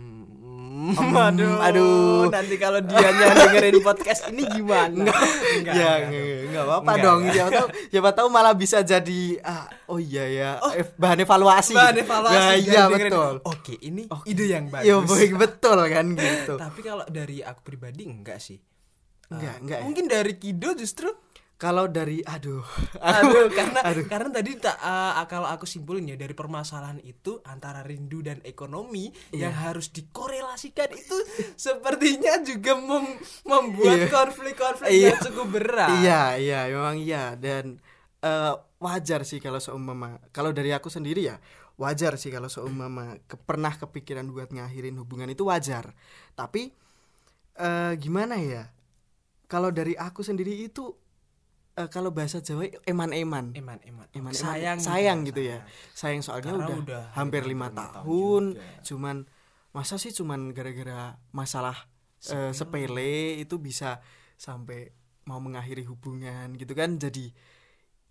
aduh, 1.25 1.63
aduh. 1.63 2.27
nanti 2.27 2.59
kalau 2.59 2.83
dianya 2.83 3.31
dengerin 3.33 3.79
podcast 3.81 4.27
ini 4.29 4.43
gimana? 4.45 4.99
Enggak, 4.99 5.15
ya 5.71 5.93
enggak, 5.95 5.95
nggak 6.03 6.03
enggak. 6.03 6.41
nggak 6.45 6.65
apa-apa 6.65 6.91
Enggak, 6.91 7.05
dong 7.07 7.21
enggak. 7.21 7.35
siapa 7.37 7.51
tahu 7.53 7.67
siapa 7.89 8.11
tahu 8.13 8.29
malah 8.29 8.51
bisa 8.53 8.79
jadi 8.83 9.23
ah 9.41 9.65
oh 9.87 9.97
iya 9.97 10.25
ya 10.27 10.51
ef- 10.75 10.97
bahan 10.97 11.23
evaluasi 11.23 11.71
Bahan 11.73 11.97
evaluasi 11.97 12.35
Nah, 12.37 12.55
iya 12.57 12.83
betul 12.89 13.35
Oke, 13.45 13.75
ini 13.79 14.03
Oke. 14.09 14.27
ide 14.27 14.45
yang 14.49 14.67
bagus. 14.67 14.85
iya 14.85 14.97
baik 14.99 15.33
betul 15.37 15.79
kan 15.85 16.07
gitu 16.13 16.55
Tapi 16.57 16.81
kalau 16.83 17.07
dari 17.07 17.41
aku 17.41 17.61
pribadi 17.63 18.03
enggak 18.05 18.39
sih. 18.39 18.59
enggak 19.25 19.55
Eh, 19.55 19.61
enggak 19.63 19.79
ya? 19.79 19.85
Mungkin 19.85 20.05
dari 20.05 20.35
Kido 20.35 20.75
justru 20.75 21.15
kalau 21.55 21.87
dari 21.87 22.19
aduh 22.21 22.67
Aduh, 23.01 23.47
karena 23.49 23.81
aduh. 23.81 24.05
karena 24.05 24.29
tadi 24.29 24.59
tak 24.59 24.75
eh, 24.75 25.25
kalau 25.27 25.47
aku 25.47 25.65
simpulin 25.65 26.05
ya 26.05 26.17
dari 26.17 26.35
permasalahan 26.35 26.99
itu 27.01 27.39
antara 27.43 27.81
rindu 27.81 28.21
dan 28.21 28.43
ekonomi 28.43 29.15
Iya. 29.31 29.49
yang 29.49 29.55
harus 29.55 29.89
dikorelasikan 29.89 30.91
itu 30.91 31.17
sepertinya 31.55 32.43
juga 32.43 32.75
mem- 32.75 33.19
membuat 33.43 33.99
Iya. 34.03 34.11
konflik-konflik 34.11 34.91
Iya. 34.91 35.15
yang 35.15 35.21
cukup 35.23 35.47
berat. 35.53 35.89
Iya, 36.03 36.23
iya, 36.37 36.61
memang 36.69 36.99
iya 36.99 37.25
dan 37.35 37.79
eh, 38.21 38.55
wajar 38.79 39.23
sih 39.23 39.39
kalau 39.39 39.59
seumpama 39.59 40.19
kalau 40.29 40.51
dari 40.51 40.69
aku 40.71 40.89
sendiri 40.89 41.25
ya 41.25 41.39
wajar 41.75 42.15
sih 42.15 42.31
kalau 42.31 42.47
seumpama 42.47 43.19
ke, 43.25 43.35
pernah 43.37 43.73
kepikiran 43.73 44.27
buat 44.27 44.51
ngakhirin 44.51 44.95
hubungan 44.97 45.27
itu 45.27 45.47
wajar. 45.47 45.95
Tapi 46.35 46.75
eh, 47.57 47.93
gimana 47.97 48.37
ya? 48.37 48.67
Kalau 49.45 49.71
dari 49.71 49.95
aku 49.95 50.21
sendiri 50.21 50.51
itu 50.63 50.91
eh, 51.75 51.88
kalau 51.90 52.11
bahasa 52.14 52.38
Jawa 52.38 52.71
eman-eman. 52.87 53.50
Eman, 53.54 53.78
eman. 53.83 54.07
Eman, 54.14 54.31
eman. 54.31 54.33
sayang, 54.35 54.78
sayang 54.78 55.26
gitu 55.26 55.43
ya. 55.43 55.62
Sayang 55.95 56.23
soalnya 56.23 56.54
Karena 56.54 56.66
udah, 56.66 56.76
udah 56.83 57.02
hampir 57.19 57.43
lima- 57.47 57.75
tahun 57.75 58.54
tahun, 58.54 58.83
cuman 58.87 59.16
masa 59.75 59.99
sih 59.99 60.14
cuman 60.14 60.54
gara-gara 60.54 61.19
masalah 61.35 61.75
eh, 62.31 62.54
sepele 62.54 63.43
itu 63.43 63.59
bisa 63.59 63.99
sampai 64.38 64.95
mau 65.26 65.43
mengakhiri 65.43 65.83
hubungan 65.88 66.54
gitu 66.54 66.78
kan 66.78 66.95
jadi 66.95 67.33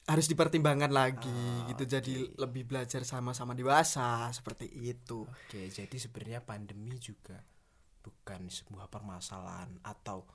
harus 0.03 0.27
dipertimbangkan 0.27 0.91
lagi 0.91 1.39
gitu 1.71 1.87
jadi 1.87 2.35
lebih 2.35 2.67
belajar 2.67 3.07
sama-sama 3.07 3.55
dewasa 3.55 4.27
seperti 4.35 4.67
itu 4.67 5.23
Oke, 5.23 5.71
jadi 5.71 5.95
sebenarnya 5.95 6.43
pandemi 6.43 6.99
juga 6.99 7.39
bukan 8.03 8.51
sebuah 8.51 8.91
permasalahan 8.91 9.79
atau 9.79 10.27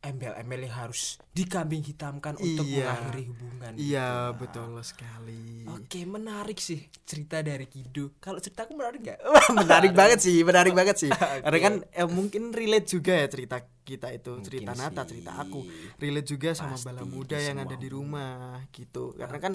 embel-embel 0.00 0.64
yang 0.64 0.76
harus 0.80 1.20
dikambing 1.30 1.80
hitamkan 1.82 2.32
untuk 2.34 2.64
Iya. 2.64 2.88
mengakhiri 2.88 3.24
hubungan. 3.28 3.72
iya 3.76 4.08
gitu. 4.32 4.40
betul 4.40 4.70
sekali 4.80 5.44
Oke, 5.70 6.00
menarik 6.02 6.56
sih 6.56 6.80
cerita 7.04 7.38
dari 7.40 7.64
Kido. 7.64 8.16
Kalau 8.16 8.36
ceritaku 8.36 8.72
menarik 8.72 9.00
nggak? 9.00 9.18
Wah, 9.22 9.48
menarik 9.54 9.92
banget 9.92 10.18
sih 10.18 10.40
menarik 10.40 10.72
banget 10.72 10.96
sih 10.98 11.10
karena 11.44 11.58
kan 11.60 11.74
eh, 11.86 12.08
mungkin 12.08 12.48
relate 12.50 12.88
juga 12.88 13.12
ya 13.14 13.28
cerita 13.28 13.56
kita 13.80 14.08
itu 14.10 14.32
Mungkin 14.34 14.48
cerita 14.48 14.72
Nata 14.72 15.02
sih. 15.04 15.08
cerita 15.12 15.32
aku 15.36 15.60
relate 15.96 16.28
juga 16.28 16.50
sama 16.52 16.74
Pasti 16.74 16.86
bala 16.88 17.00
di 17.00 17.06
muda 17.06 17.36
yang 17.38 17.58
ada 17.58 17.76
di 17.76 17.88
rumah 17.88 18.64
gitu 18.72 19.12
karena 19.12 19.36
Oke. 19.36 19.44
kan 19.44 19.52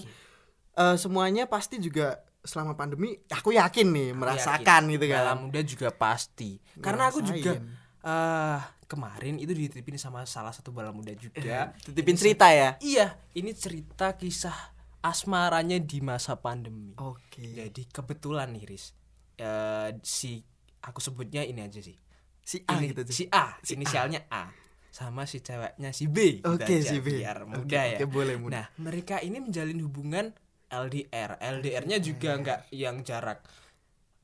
eh, 0.76 0.96
semuanya 0.96 1.44
pasti 1.46 1.78
juga 1.78 2.22
selama 2.46 2.78
pandemi 2.78 3.18
aku 3.28 3.50
yakin 3.52 3.88
nih 3.90 4.10
merasakan 4.14 4.94
gitu 4.94 5.10
Bala 5.10 5.34
kan 5.34 5.38
muda 5.42 5.62
juga 5.62 5.90
pasti. 5.90 6.62
Karena 6.78 7.10
aku 7.10 7.26
juga 7.26 7.58
Eh 8.06 8.62
kemarin 8.86 9.42
itu 9.42 9.50
dititipin 9.50 9.98
sama 9.98 10.22
salah 10.24 10.54
satu 10.54 10.70
bala 10.70 10.94
muda 10.94 11.10
juga. 11.12 11.74
titipin 11.82 12.14
Ini 12.14 12.22
cerita 12.22 12.48
ya 12.48 12.78
Iya, 12.78 13.18
ini 13.34 13.50
cerita 13.52 14.14
kisah 14.14 14.54
asmaranya 15.02 15.82
di 15.82 16.00
masa 16.00 16.38
pandemi. 16.38 16.94
oke 16.96 17.42
Jadi 17.42 17.90
kebetulan 17.90 18.54
nih 18.54 18.66
Riz, 18.68 18.94
eh, 19.36 19.90
si 20.02 20.38
aku 20.80 21.02
sebutnya 21.02 21.42
ini 21.42 21.62
aja 21.62 21.82
sih. 21.82 21.98
si 22.40 22.62
A 22.64 22.78
Ini- 22.78 22.94
gitu 22.94 23.02
si 23.10 23.26
A, 23.28 23.58
Si 23.60 23.74
A. 23.74 23.76
inisialnya 23.76 24.22
A. 24.30 24.54
Sama 24.88 25.26
si 25.26 25.42
ceweknya 25.42 25.90
si 25.90 26.06
B. 26.06 26.40
gitu 26.40 26.54
Oke, 26.56 26.78
aja, 26.78 26.88
si 26.88 27.02
B. 27.02 27.20
Biar 27.20 27.42
Oke, 27.42 27.58
mudah 27.58 27.84
ya. 27.84 27.98
oke, 27.98 28.06
boleh, 28.08 28.36
mudah. 28.38 28.54
Nah, 28.54 28.66
mereka 28.80 29.18
ini 29.20 29.42
menjalin 29.42 29.82
hubungan 29.82 30.30
LDR. 30.70 31.42
LDR-nya 31.42 31.98
juga 31.98 32.38
nggak 32.38 32.60
yang 32.72 33.02
jarak 33.02 33.42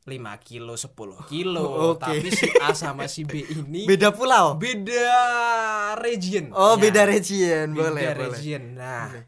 5 0.01 0.17
kilo, 0.41 0.73
10 0.73 0.97
kilo, 1.31 1.93
Oke. 1.93 2.01
tapi 2.01 2.27
si 2.29 2.49
A 2.57 2.73
sama 2.73 3.05
si 3.05 3.21
B 3.21 3.45
ini 3.45 3.85
beda 3.85 4.09
pulau 4.09 4.57
beda 4.57 5.13
region. 5.95 6.49
oh 6.51 6.73
Ya, 6.75 6.81
beda 6.81 7.01
region 7.05 7.65
beda 7.71 7.85
boleh 7.93 8.07
region. 8.17 8.63
Nah, 8.73 9.05
Boleh. 9.07 9.25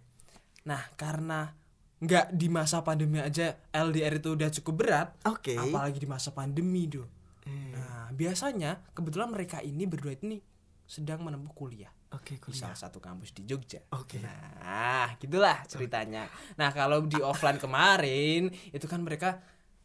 nah 0.66 0.82
karena 0.96 1.54
nggak 2.00 2.34
di 2.34 2.48
masa 2.50 2.82
pandemi 2.82 3.16
aja 3.18 3.54
LDR 3.70 4.18
itu 4.18 4.34
udah 4.34 4.50
cukup 4.52 4.74
berat, 4.76 5.10
oke 5.24 5.56
apalagi 5.56 6.02
di 6.02 6.10
masa 6.10 6.34
pandemi 6.34 6.90
do. 6.90 7.06
Eh, 7.44 7.72
Nah, 7.72 8.08
biasanya 8.10 8.82
kebetulan 8.92 9.30
mereka 9.30 9.60
ini 9.60 9.84
berdua 9.86 10.16
ini 10.18 10.40
sedang 10.84 11.24
menempuh 11.24 11.56
kuliah 11.56 11.90
oke 12.10 12.36
di 12.36 12.40
kuliah 12.40 12.60
salah 12.68 12.78
satu 12.78 12.98
kampus 12.98 13.32
di 13.32 13.42
Jogja. 13.44 13.82
Oke. 13.96 14.20
Nah, 14.20 15.16
gitulah 15.18 15.64
ceritanya. 15.66 16.28
Nah, 16.56 16.70
kalau 16.70 17.02
di 17.04 17.18
offline 17.18 17.58
kemarin 17.58 18.52
itu 18.70 18.86
kan 18.86 19.02
mereka 19.02 19.42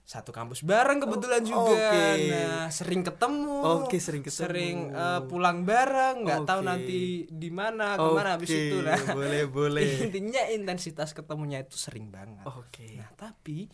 satu 0.08 0.32
kampus 0.32 0.64
bareng 0.64 1.04
kebetulan 1.04 1.44
juga. 1.44 1.68
oke. 1.92 2.04
Nah, 2.32 2.72
sering 2.72 3.04
ketemu. 3.04 3.56
Oke, 3.60 4.00
sering 4.00 4.24
ketemu. 4.24 4.40
Sering 4.40 4.76
eh, 4.88 5.20
pulang 5.28 5.68
bareng, 5.68 6.24
nggak 6.24 6.48
tahu 6.48 6.64
Oke. 6.64 6.68
nanti 6.72 7.00
di 7.28 7.50
mana, 7.52 7.92
ke 7.92 8.08
mana 8.08 8.40
habis 8.40 8.48
Oke, 8.48 8.56
itu. 8.64 8.76
Nah, 8.80 8.96
boleh 9.12 9.44
boleh 9.44 9.84
intinya 10.08 10.48
intensitas 10.48 11.12
ketemunya 11.12 11.60
itu 11.60 11.76
sering 11.76 12.08
banget. 12.08 12.40
oke 12.40 12.88
Nah, 12.96 13.12
tapi 13.14 13.68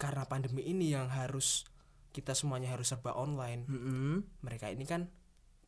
karena 0.00 0.24
pandemi 0.24 0.64
ini 0.64 0.96
yang 0.96 1.12
harus 1.12 1.68
kita 2.10 2.32
semuanya 2.32 2.72
harus 2.72 2.88
serba 2.88 3.12
online, 3.12 3.68
Mm-mm. 3.68 4.40
mereka 4.40 4.72
ini 4.72 4.88
kan 4.88 5.12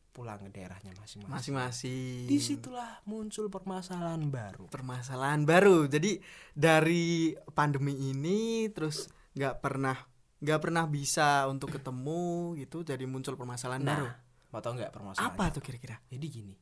pulang 0.09 0.41
ke 0.41 0.49
daerahnya 0.49 0.93
masing-masing. 0.97 1.29
masing-masing 1.53 2.25
Di 2.25 2.37
situlah 2.37 3.01
muncul 3.05 3.49
permasalahan 3.49 4.21
baru. 4.25 4.69
permasalahan 4.69 5.41
baru 5.41 5.85
jadi 5.85 6.21
dari 6.53 7.33
pandemi 7.53 7.93
ini 8.09 8.69
terus 8.69 9.09
nggak 9.33 9.59
pernah 9.59 9.97
nggak 10.39 10.59
pernah 10.59 10.83
bisa 10.85 11.47
untuk 11.47 11.71
ketemu 11.71 12.21
gitu 12.57 12.83
jadi 12.83 13.03
muncul 13.03 13.33
permasalahan 13.33 13.81
baru 13.81 14.05
Nah, 14.05 14.15
mau 14.51 14.59
tau 14.59 14.73
nggak 14.73 14.91
permasalahannya? 14.91 15.33
apa 15.33 15.43
tuh 15.49 15.61
kira-kira 15.61 15.97
Jadi 16.07 16.25
gini, 16.27 16.55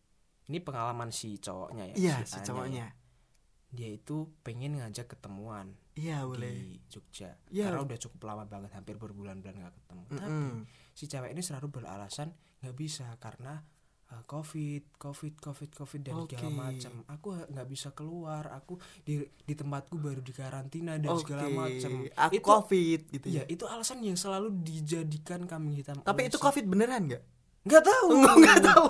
ini 0.47 0.57
pengalaman 0.59 1.09
si 1.09 1.35
cowoknya 1.35 1.91
ya. 1.91 1.95
iya 1.97 2.15
si 2.23 2.37
si 2.37 2.39
cowoknya 2.41 2.87
ya. 2.87 2.99
Dia 3.71 3.89
itu 3.89 4.27
pengen 4.41 4.75
ngajak 4.77 5.07
ketemuan 5.09 5.75
iya 5.91 6.23
boleh 6.23 6.51
di 6.51 6.79
Jogja. 6.87 7.35
Iya. 7.47 7.67
Karena 7.67 7.83
udah 7.83 7.97
cukup 7.99 8.19
lama 8.23 8.43
banget, 8.45 8.71
hampir 8.71 8.95
berbulan-bulan 8.95 9.55
nggak 9.57 9.75
ketemu. 9.75 10.03
Tapi 10.09 10.27
Mm-mm. 10.27 10.55
si 10.91 11.03
cewek 11.05 11.31
ini 11.31 11.41
selalu 11.41 11.67
beralasan 11.71 12.31
nggak 12.59 12.75
bisa 12.75 13.11
karena 13.17 13.59
uh, 14.11 14.23
covid 14.23 14.83
covid 14.93 15.33
covid 15.37 15.69
covid 15.71 16.01
dan 16.01 16.13
segala 16.21 16.43
Oke. 16.43 16.53
macam. 16.53 16.93
Aku 17.07 17.27
nggak 17.47 17.67
bisa 17.67 17.89
keluar. 17.91 18.43
Aku 18.53 18.75
di 19.01 19.17
di 19.23 19.53
tempatku 19.53 19.95
baru 19.95 20.19
dikarantina 20.19 20.95
dan 20.95 21.09
oke. 21.09 21.23
segala 21.23 21.47
macam. 21.47 21.91
Aku 22.05 22.33
itu 22.33 22.43
covid 22.43 23.01
gitu 23.09 23.27
ya? 23.27 23.35
Ya 23.37 23.43
itu 23.47 23.63
alasan 23.65 23.99
yang 23.99 24.15
selalu 24.15 24.51
dijadikan 24.61 25.43
kambing 25.45 25.75
hitam. 25.75 25.97
Tapi 25.99 26.27
itu 26.27 26.35
covid 26.35 26.65
beneran 26.65 27.07
nggak? 27.07 27.23
Nggak 27.61 27.83
tahu. 27.85 28.07
Nggak 28.41 28.59
tahu. 28.65 28.85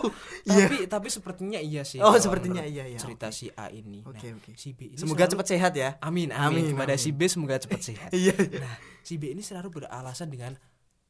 Iya. 0.47 0.63
tapi 0.63 0.77
tapi 0.87 1.07
sepertinya 1.11 1.59
iya 1.59 1.83
sih 1.83 1.99
Oh, 1.99 2.15
sepertinya 2.15 2.63
iya, 2.63 2.87
iya, 2.87 2.95
cerita 2.95 3.27
oke. 3.27 3.35
si 3.35 3.51
A 3.51 3.67
ini. 3.67 3.99
Oke, 4.01 4.31
Nah, 4.31 4.39
oke. 4.39 4.55
si 4.55 4.71
B 4.71 4.87
ini 4.87 4.95
semoga 4.95 5.27
selalu- 5.27 5.31
cepat 5.35 5.47
sehat 5.49 5.73
ya. 5.75 5.89
Amin 5.99 6.31
Amin, 6.31 6.63
amin, 6.63 6.71
kepada 6.71 6.95
amin. 6.95 7.03
si 7.03 7.11
B 7.11 7.27
semoga 7.27 7.59
cepat 7.59 7.83
sehat. 7.83 8.09
Iya 8.15 8.31
iya. 8.31 8.63
Nah, 8.63 8.75
si 9.03 9.19
B 9.19 9.27
ini 9.29 9.43
selalu 9.43 9.67
beralasan 9.75 10.31
dengan 10.31 10.55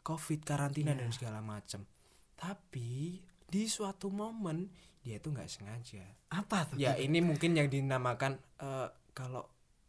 COVID, 0.01 0.41
karantina 0.41 0.89
Iya. 0.91 1.06
dan 1.06 1.10
segala 1.13 1.39
macam. 1.39 1.86
Tapi 2.34 3.22
di 3.51 3.67
suatu 3.67 4.08
momen 4.08 4.72
dia 5.01 5.17
itu 5.17 5.27
nggak 5.27 5.50
sengaja. 5.50 6.05
apa 6.29 6.63
tuh 6.63 6.77
Ya 6.77 6.96
ini 6.96 7.20
mungkin 7.20 7.51
yang 7.51 7.67
dinamakan 7.67 8.39
eh, 8.58 8.88
kalau 9.12 9.43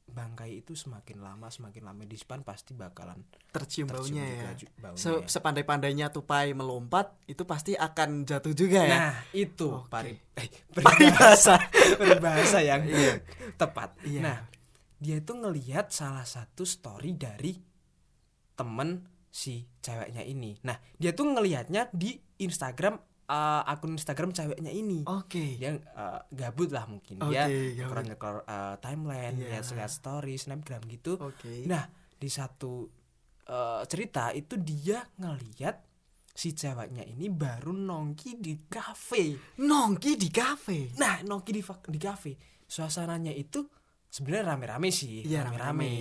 bangkai 0.04 0.58
itu 0.58 0.74
semakin 0.74 1.20
lama 1.20 1.46
semakin 1.46 1.84
lama 1.84 2.02
di 2.02 2.16
depan 2.16 2.42
pasti 2.42 2.74
bakalan 2.74 3.22
tercium 3.48 3.86
tercium 3.86 4.18
baunya 4.18 4.24
juga 4.26 4.36
ya 4.50 4.68
baunya. 4.82 4.98
Se- 4.98 5.24
sepandai-pandainya 5.30 6.06
tupai 6.08 6.52
melompat 6.52 7.16
itu 7.24 7.44
pasti 7.44 7.72
akan 7.72 8.26
jatuh 8.26 8.52
juga 8.52 8.82
ya 8.82 8.98
Nah 8.98 9.16
itu 9.32 9.68
Oke. 9.70 9.88
pari, 9.88 10.12
eh, 10.34 10.48
Paribasa. 10.68 11.56
peribahasa 12.00 12.58
yang 12.60 12.82
Iya. 12.82 13.22
tepat. 13.54 13.94
Iya. 14.02 14.20
Nah 14.20 14.38
dia 14.96 15.16
itu 15.16 15.32
ngelihat 15.32 15.88
salah 15.88 16.24
satu 16.24 16.62
story 16.62 17.12
dari 17.12 17.52
temen 18.52 19.06
si 19.28 19.64
ceweknya 19.80 20.20
ini. 20.22 20.60
Nah 20.62 20.76
dia 20.94 21.12
tuh 21.12 21.24
ngelihatnya 21.26 21.88
di 21.90 22.16
Instagram 22.38 23.00
eh, 23.32 23.62
akun 23.66 23.96
Instagram 23.96 24.30
ceweknya 24.30 24.68
ini. 24.68 25.00
oke 25.02 25.56
Dia 25.56 25.72
eh, 25.72 26.20
gabut 26.30 26.68
lah 26.68 26.84
mungkin 26.84 27.16
Oke, 27.18 27.32
dia 27.32 27.48
ngekrol 27.80 28.04
ngekrol 28.06 28.36
eh, 28.44 28.74
timeline, 28.78 29.34
Iya. 29.34 29.48
lihat-lihat 29.56 29.88
story, 29.90 30.36
snapgram 30.36 30.84
gitu. 30.86 31.16
oke 31.16 31.64
Nah 31.64 31.88
di 32.12 32.28
satu 32.28 32.84
eh, 33.42 33.82
cerita 33.84 34.30
itu 34.30 34.54
dia 34.56 35.00
ngelihat 35.16 35.80
si 36.28 36.52
ceweknya 36.52 37.04
ini 37.04 37.28
baru 37.28 37.72
nongki 37.72 38.36
di 38.36 38.56
kafe. 38.64 39.36
nongki 39.58 40.16
di 40.16 40.28
kafe 40.28 40.96
Nah, 40.96 41.20
nongki 41.20 41.50
di, 41.50 41.60
di 41.62 41.98
kafe. 41.98 42.32
Suasananya 42.64 43.28
itu 43.30 43.68
sebenarnya 44.08 44.56
rame-rame 44.56 44.88
sih, 44.88 45.20
Iya, 45.22 45.44
rame-rame. 45.44 45.84
rame-rame. 45.84 45.92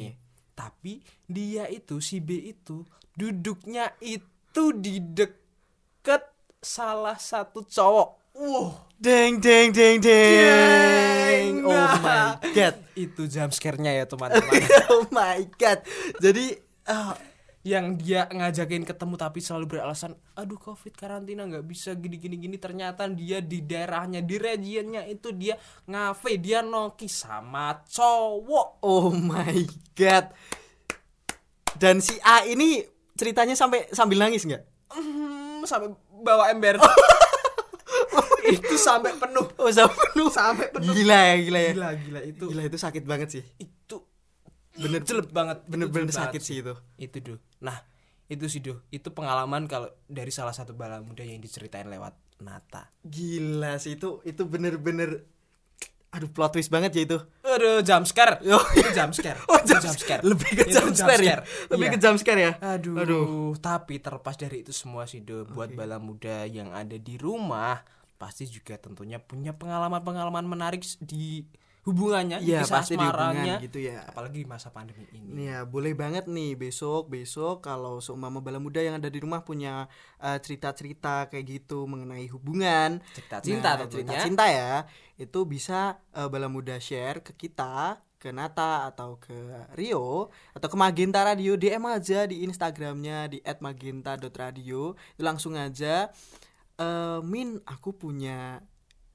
Tapi 0.52 1.04
dia 1.26 1.68
itu 1.68 2.00
si 2.00 2.20
B 2.20 2.48
itu 2.48 2.80
duduknya 3.12 3.92
itu 4.00 4.72
di 4.72 5.04
deket 5.04 6.31
salah 6.62 7.18
satu 7.18 7.66
cowok. 7.66 8.10
Wow, 8.32 8.88
deng 8.96 9.42
deng 9.42 9.74
deng 9.74 9.98
deng. 10.00 11.66
Oh 11.66 11.74
Nah. 11.74 12.38
my 12.40 12.54
god. 12.54 12.80
Itu 12.96 13.28
jump 13.28 13.52
scare-nya 13.52 13.92
ya 13.92 14.06
teman-teman. 14.08 14.62
oh 14.94 15.04
my 15.12 15.42
god. 15.58 15.84
Jadi 16.22 16.56
ah, 16.86 17.18
yang 17.66 17.98
dia 17.98 18.26
ngajakin 18.26 18.86
ketemu 18.86 19.16
tapi 19.18 19.38
selalu 19.38 19.78
beralasan 19.78 20.18
aduh 20.34 20.58
covid 20.58 20.98
karantina 20.98 21.46
nggak 21.46 21.62
bisa 21.62 21.94
gini 21.94 22.18
gini 22.18 22.42
gini 22.42 22.58
ternyata 22.58 23.06
dia 23.06 23.38
di 23.38 23.62
daerahnya 23.62 24.26
di 24.26 24.42
regionnya 24.42 25.06
itu 25.06 25.30
dia 25.30 25.54
ngafe 25.86 26.38
dia 26.38 26.62
noki 26.62 27.10
sama 27.10 27.82
cowok. 27.84 28.86
Oh 28.86 29.12
my 29.12 29.66
god. 29.98 30.30
Dan 31.74 32.00
si 32.00 32.16
A 32.22 32.46
ini 32.46 32.86
ceritanya 33.18 33.58
sampai 33.58 33.90
sambil 33.92 34.22
nangis 34.22 34.46
nggak? 34.46 34.64
Hmm, 34.92 35.64
sampai 35.64 35.90
bawa 36.22 36.54
ember. 36.54 36.78
Itu 38.42 38.76
sampai 38.78 39.14
penuh. 39.18 39.46
Oh 39.58 39.70
sampai 39.70 39.98
penuh. 40.12 40.30
Sampai 40.34 40.68
penuh. 40.74 40.94
Gila 40.94 41.14
ya 41.14 41.36
gila 41.46 41.60
ya. 41.62 41.72
Gila 41.78 41.90
gila 42.02 42.20
itu. 42.26 42.44
Gila 42.50 42.64
itu 42.66 42.78
sakit 42.82 43.04
banget 43.06 43.30
sih. 43.30 43.44
Itu 43.62 44.10
bener 44.74 45.06
jelek 45.06 45.30
banget. 45.30 45.62
Itu 45.62 45.70
bener-bener 45.70 46.10
jelek 46.10 46.18
sakit 46.18 46.42
banget 46.42 46.50
sih 46.50 46.56
itu. 46.66 46.74
Itu 46.98 47.18
duh. 47.22 47.40
Nah 47.62 47.78
itu 48.28 48.46
sih 48.50 48.60
duh. 48.64 48.82
Itu 48.90 49.14
pengalaman 49.14 49.70
kalau 49.70 49.94
dari 50.10 50.34
salah 50.34 50.58
satu 50.58 50.74
bala 50.74 51.00
muda 51.06 51.22
yang 51.22 51.38
diceritain 51.38 51.86
lewat 51.86 52.18
Nata. 52.42 52.90
Gila 53.06 53.78
sih 53.78 54.02
itu 54.02 54.26
itu 54.26 54.42
bener-bener 54.50 55.30
aduh 56.12 56.28
plot 56.28 56.52
twist 56.54 56.68
banget 56.68 56.92
ya 56.92 57.02
itu 57.08 57.18
Aduh, 57.42 57.84
jump 57.84 58.08
scare. 58.08 58.40
Oh. 58.48 58.64
Itu 58.72 58.92
jump 58.96 59.12
scare. 59.12 59.40
Oh, 59.52 59.60
Itu 59.60 59.76
jump 59.76 59.98
scare. 59.98 60.22
Lebih 60.24 60.50
ke 60.56 60.64
Itu 60.68 60.80
jump 60.80 60.96
scare 60.96 61.20
ya. 61.20 61.38
Lebih 61.68 61.88
Iya. 61.88 61.94
ke 61.94 61.98
jump 62.00 62.18
scare 62.20 62.40
ya. 62.40 62.52
Aduh, 62.64 63.52
tapi 63.60 64.00
terlepas 64.00 64.40
dari 64.40 64.64
itu 64.64 64.72
semua 64.72 65.04
sih, 65.04 65.20
Do, 65.20 65.44
buat 65.46 65.72
bala 65.72 66.00
muda 66.00 66.48
yang 66.48 66.72
ada 66.72 66.96
di 66.96 67.20
rumah, 67.20 67.84
pasti 68.16 68.48
juga 68.48 68.80
tentunya 68.80 69.20
punya 69.20 69.52
pengalaman-pengalaman 69.52 70.48
menarik 70.48 70.80
di 71.04 71.44
hubungannya 71.82 72.38
kisah 72.46 72.70
pasti 72.70 72.94
di 72.94 73.02
hubungan 73.02 73.34
asmaranya. 73.42 73.56
gitu 73.58 73.80
ya. 73.82 74.06
apalagi 74.06 74.46
di 74.46 74.48
masa 74.48 74.70
pandemi 74.70 75.10
ini. 75.18 75.50
Ya 75.50 75.66
boleh 75.66 75.98
banget 75.98 76.30
nih 76.30 76.54
besok 76.54 77.10
besok 77.10 77.66
kalau 77.66 77.98
seumpama 77.98 78.38
bala 78.38 78.62
muda 78.62 78.78
yang 78.86 79.02
ada 79.02 79.10
di 79.10 79.18
rumah 79.18 79.42
punya 79.42 79.90
eh, 80.22 80.38
cerita-cerita 80.38 81.34
kayak 81.34 81.46
gitu 81.50 81.90
mengenai 81.90 82.30
hubungan. 82.30 83.02
Cerita 83.18 83.42
cinta 83.42 83.70
Nah, 83.74 83.90
cerita 83.90 84.14
cinta 84.22 84.46
ya 84.46 84.86
itu 85.18 85.42
bisa 85.50 85.98
eh, 86.14 86.30
bala 86.30 86.46
muda 86.46 86.78
share 86.78 87.26
ke 87.26 87.34
kita 87.34 87.98
ke 88.22 88.30
Nata 88.30 88.86
atau 88.94 89.18
ke 89.18 89.34
Rio 89.74 90.30
atau 90.54 90.68
ke 90.70 90.78
Magenta 90.78 91.26
Radio. 91.26 91.58
DM 91.58 91.82
aja 91.90 92.30
di 92.30 92.46
Instagramnya 92.46 93.26
di 93.26 93.42
@magenta.radio 93.42 94.94
itu 94.94 95.22
langsung 95.26 95.58
aja 95.58 96.14
eh, 96.78 97.20
Min 97.26 97.58
aku 97.66 97.98
punya 97.98 98.62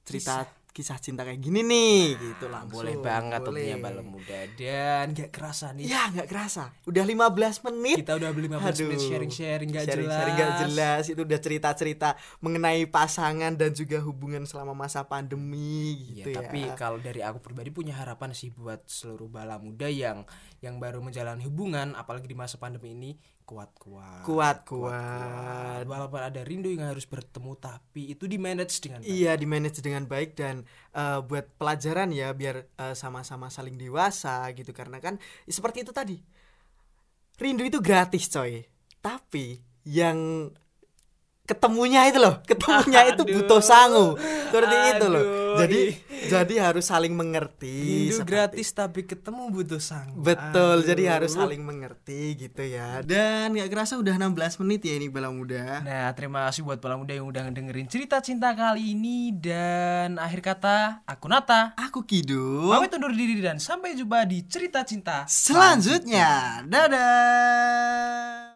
cerita 0.02 0.42
kisah, 0.42 0.65
cinta 0.82 1.22
kayak 1.22 1.38
gini 1.38 1.60
nih 1.62 2.02
gitu 2.18 2.50
langsung 2.50 2.82
boleh 2.82 2.96
banget 2.98 3.40
tentunya 3.44 3.76
Boleh. 3.78 3.84
balem 3.84 4.06
muda 4.10 4.40
dan 4.58 5.04
gak 5.14 5.30
kerasa 5.30 5.66
nih. 5.72 5.84
Ya 5.86 6.02
nggak 6.10 6.28
kerasa. 6.28 6.74
Udah 6.88 7.04
15 7.06 7.66
menit. 7.70 7.96
Kita 8.02 8.18
udah 8.18 8.30
15 8.32 8.58
menit 8.58 8.76
Aduh. 8.76 9.00
sharing-sharing 9.00 9.70
gak 9.70 9.84
sharing, 9.86 10.08
jelas. 10.08 10.16
sharing 10.18 10.36
gak 10.36 10.52
jelas. 10.66 11.02
Itu 11.12 11.20
udah 11.22 11.40
cerita-cerita 11.40 12.08
mengenai 12.42 12.84
pasangan 12.88 13.52
Dan 13.54 13.70
juga 13.72 14.00
hubungan 14.02 14.44
selama 14.44 14.74
masa 14.74 15.06
pandemi 15.06 15.96
Ya, 16.12 16.24
gitu 16.24 16.28
ya, 16.32 16.36
tapi 16.42 16.60
kalau 16.74 16.98
dari 16.98 17.20
aku 17.22 17.38
pribadi 17.40 17.70
punya 17.70 17.94
harapan 17.96 18.32
sih 18.34 18.50
buat 18.50 18.84
seluruh 18.88 19.30
bala 19.30 19.60
muda 19.60 19.86
yang 19.86 20.26
yang 20.64 20.80
baru 20.80 21.04
menjalani 21.04 21.44
hubungan 21.44 21.92
apalagi 21.94 22.26
di 22.26 22.36
masa 22.36 22.56
pandemi 22.56 22.96
ini 22.96 23.10
kuat-kuat. 23.46 24.26
Kuat-kuat 24.26 25.86
Walaupun 25.86 26.18
ada 26.18 26.42
rindu 26.42 26.74
yang 26.74 26.90
harus 26.90 27.06
bertemu 27.06 27.54
tapi 27.54 28.10
itu 28.10 28.26
di 28.26 28.36
manage 28.42 28.82
dengan 28.82 29.00
baik. 29.00 29.14
Iya 29.14 29.32
di 29.38 29.46
manage 29.46 29.78
dengan 29.78 30.04
baik 30.10 30.34
dan 30.34 30.66
eh, 30.92 31.18
buat 31.22 31.54
pelajaran 31.54 32.10
ya 32.10 32.34
biar 32.34 32.66
eh, 32.66 32.94
sama-sama 32.98 33.46
saling 33.46 33.78
dewasa 33.78 34.50
gitu. 34.52 34.74
Karena 34.74 34.98
kan 34.98 35.22
seperti 35.46 35.86
itu 35.86 35.94
tadi. 35.94 36.18
Rindu 37.38 37.62
itu 37.62 37.78
gratis 37.78 38.26
coy. 38.26 38.66
Tapi 38.98 39.62
yang 39.86 40.50
ketemunya 41.46 42.10
itu 42.10 42.18
loh 42.18 42.42
ketemunya 42.42 43.14
itu 43.14 43.22
butuh 43.22 43.62
sangu. 43.62 44.18
Seperti 44.50 44.76
itu 44.98 45.06
loh 45.06 45.45
jadi 45.58 45.80
jadi 46.26 46.54
harus 46.62 46.84
saling 46.84 47.12
mengerti 47.12 48.10
seperti- 48.10 48.26
gratis 48.26 48.68
tapi 48.70 49.00
ketemu 49.02 49.48
butuh 49.48 49.78
sang. 49.78 50.12
betul 50.14 50.80
Aduh. 50.80 50.86
jadi 50.86 51.02
harus 51.12 51.32
saling 51.32 51.60
mengerti 51.60 52.36
gitu 52.36 52.62
ya. 52.62 53.00
Dan 53.00 53.52
gak 53.52 53.68
kerasa 53.68 53.94
udah 53.94 54.14
16 54.14 54.34
menit 54.60 54.80
ya 54.82 54.94
ini 54.94 55.06
bala 55.06 55.28
muda. 55.28 55.80
Nah, 55.80 56.10
terima 56.12 56.46
kasih 56.46 56.62
buat 56.62 56.76
bala 56.76 56.96
muda 56.96 57.12
yang 57.12 57.24
udah 57.24 57.48
dengerin 57.48 57.86
cerita 57.86 58.18
cinta 58.18 58.52
kali 58.52 58.92
ini. 58.92 59.30
Dan 59.30 60.16
akhir 60.16 60.40
kata 60.42 61.02
aku 61.04 61.26
Nata. 61.26 61.72
aku 61.76 62.02
Kidu 62.02 62.68
Pamit 62.68 62.92
undur 62.92 63.10
diri 63.10 63.38
dan 63.38 63.56
sampai 63.56 63.94
jumpa 63.94 64.24
di 64.24 64.44
cerita 64.44 64.82
cinta 64.82 65.24
selanjutnya. 65.26 66.62
Dadah 66.64 68.54